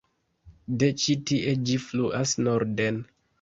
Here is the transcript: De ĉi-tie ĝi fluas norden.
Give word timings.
De 0.83 0.87
ĉi-tie 1.03 1.53
ĝi 1.67 1.77
fluas 1.85 2.35
norden. 2.49 2.99